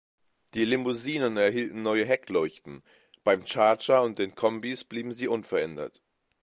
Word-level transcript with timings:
Die 0.55 0.65
Limousinen 0.65 1.37
erhielten 1.37 1.83
neue 1.83 2.07
Heckleuchten; 2.07 2.81
beim 3.23 3.45
Charger 3.45 4.01
und 4.01 4.17
den 4.17 4.33
Kombis 4.33 4.83
blieben 4.83 5.13
sie 5.13 5.27
unverändert. 5.27 6.01